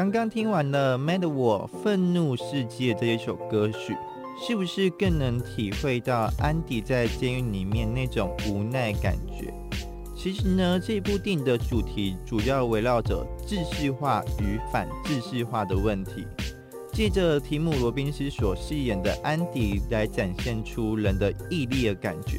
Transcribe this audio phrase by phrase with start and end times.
[0.00, 3.94] 刚刚听完了《Mad 我愤怒世界》这一首歌曲，
[4.42, 9.52] 是不是更能体会到安迪在监狱里面那种无奈感觉？
[10.16, 16.26] 其实呢，这部电影的主题主要围绕着秩序化与反秩序化的问题，
[16.94, 22.38] 借着提姆·罗宾斯所饰演的安迪来展现出人的毅力的感觉。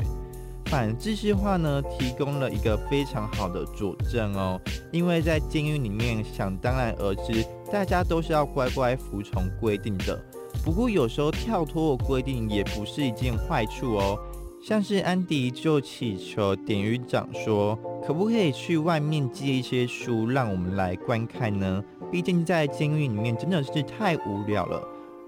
[0.71, 4.57] 反制式化呢，提供了一个非常好的佐证哦，
[4.89, 10.17] 因为在监狱里面，想当然而知，大家都是要乖乖服从规定的。
[10.63, 14.17] 不过有时候跳脱的规定也不是一件坏处哦，
[14.63, 21.83] 像是安迪就祈求典狱长说，可不可以去外面借一些书让我们来观看呢？
[22.09, 24.81] 毕竟在监狱里面真的是太无聊了，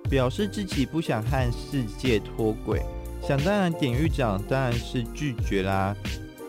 [0.10, 2.82] 表示自己不想和世界脱轨。
[3.26, 5.95] 想当然，典狱长当然是拒绝啦。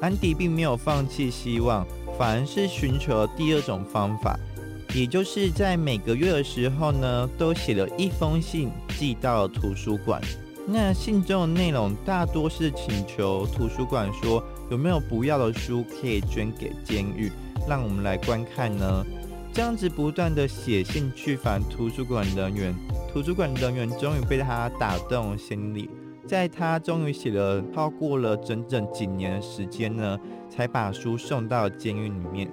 [0.01, 1.87] 安迪并没有放弃希望，
[2.19, 4.37] 反而是寻求了第二种方法，
[4.92, 10.21] 也就是在每个月的时候呢，都写了一封信寄到图书馆。
[10.66, 17.30] 那信中的内容大多是请求图书馆说有没有不要的书可以捐给监狱，
[17.68, 19.06] 让我们来观看呢？
[19.52, 22.74] 这样子不断的写信去烦图书馆人员，
[23.12, 25.88] 图书馆人员终于被他打动心里。
[26.27, 32.51] 在他终于写了超过了整整几年的时间呢，才把书送到监狱里面。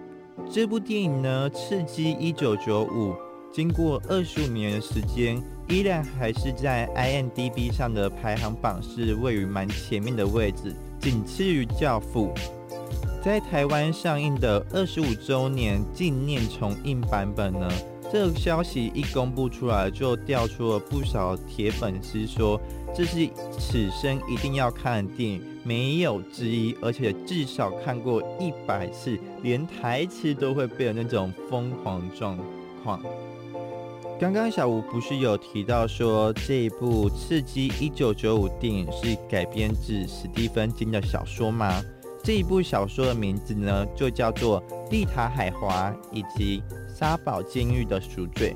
[0.49, 3.11] 这部电影呢，《刺激一九九五》，
[3.51, 12.33] 经过二十五年的时间，依然还是在 IMDB 上的排行榜是位于蛮前面的位置，仅次于《教父》。
[13.23, 17.69] 在台湾上映的二十五周年纪念重映版本呢？
[18.11, 22.59] 这个消息一公布出来，就调出了不少铁粉丝说
[22.93, 32.37] 这是此生一定要看的电影，没有之一，而且至少看过一百次，连台词都会背的那种疯狂状
[32.83, 33.01] 况。
[34.19, 41.81] 刚刚小吴不是有提到说这一部《刺激一九九五》电影是改编自史蒂芬金的小说吗？
[42.23, 44.61] 这一部小说的名字呢，就叫做
[44.91, 46.61] 《丽塔海华》以及。
[46.93, 48.55] 沙堡监狱的赎罪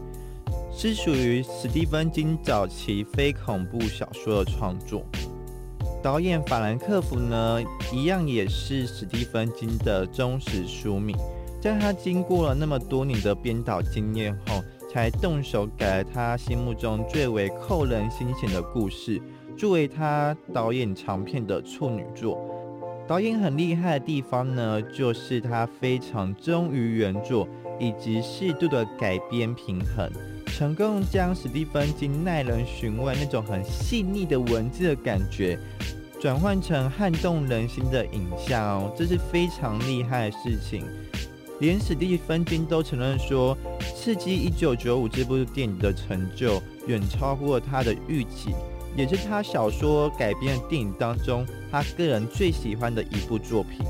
[0.72, 5.04] 是属于史蒂芬金早期非恐怖小说的创作。
[6.04, 7.60] 导演法兰克福呢，
[7.92, 11.16] 一样也是史蒂芬金的忠实书迷。
[11.60, 19.20] 在他经过了那么多年的编导经验后，才动手改了他心目中最为扣人心弦的故事，
[19.58, 22.38] 作为他导演长片的处女作。
[23.08, 27.48] 导演很厉害的地方呢，就是他非常忠于原作。
[27.78, 30.10] 以及适度的改编平衡，
[30.46, 35.60] 成功将史蒂芬金耐人寻味那种很细腻的文字的感觉，
[36.18, 40.86] 转换成撼动人心的影像哦，这是非常厉害的事情。
[41.60, 43.58] 连史蒂芬金都承认说，
[43.94, 48.56] 《刺激一九九五》这部电影的成就远超过他的预期，
[48.96, 53.86] 也是他小说改编的电影当中他个人最喜欢的一部作品。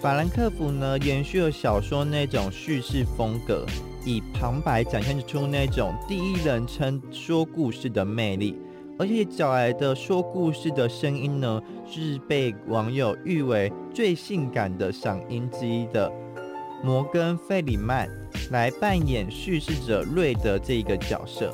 [0.00, 3.66] 法兰克福呢，延续了小说那种叙事风格，
[4.04, 8.56] 以旁白展现出那种第一人称说故事的魅力，
[8.98, 11.60] 而且找来的说故事的声音呢，
[11.90, 16.12] 是被网友誉为最性感的嗓音之一的
[16.84, 18.08] 摩根·费里曼
[18.50, 21.52] 来扮演叙事者瑞德这一个角色。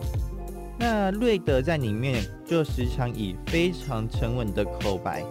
[0.85, 5.23] 那瑞德在里面就时常以非常沉稳的口白。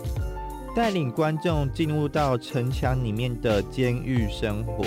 [0.74, 4.86] 带领观众进入到城墙里面的监狱生活，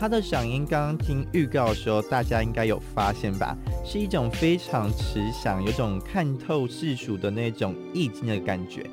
[0.00, 3.54] 他的嗓音刚刚听预告的时候，大家应该有发现吧？
[3.84, 8.86] 是一种非常慈祥，有种看透世俗的那种意境的感觉。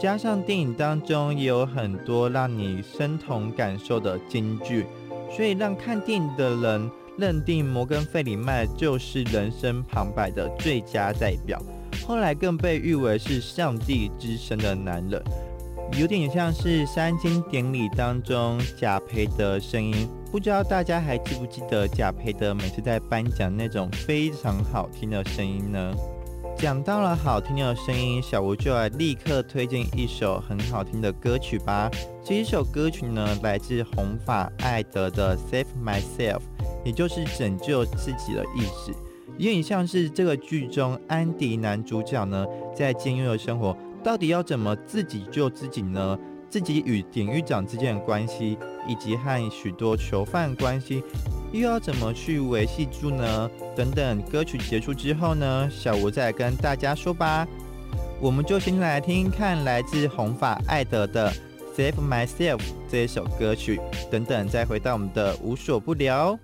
[0.00, 4.86] 加上电影当中也有很多让你身同感受的金句，
[5.30, 11.60] 所以让看电影的人认定摩根·费里曼就是人生旁白的最佳代表。
[12.06, 15.22] 后来更被誉为是上帝之声的男人，
[15.98, 20.08] 有点像是三金典礼当中贾培德声音。
[20.30, 25.94] 不知道大家还记不记得贾培德每次在颁奖那种非常好听的声音呢？
[26.56, 31.90] 讲到了好听的声音，小吴就来立刻推荐一首很好听的歌曲吧。
[32.24, 36.38] 这一首歌曲呢，来自红发艾德的《Save Myself》，
[36.84, 38.92] 也就是拯救自己的意思。
[39.38, 42.46] 有点像是这个剧中安迪男主角呢，
[42.76, 46.18] 在监狱的生活到底要怎么自己救自己呢？
[46.48, 51.02] 自己与典狱长之间的关系，以及和许多囚犯关系，
[51.50, 53.50] 又要怎么去维系住呢？
[53.74, 57.44] 等等，歌曲结束之后呢，小吴再跟大家说吧。
[58.20, 61.28] 我们就先来听看来自红发艾德的
[61.76, 62.58] 《Save Myself》
[62.88, 66.38] 这一首歌曲，等等再回到我们的无所不聊。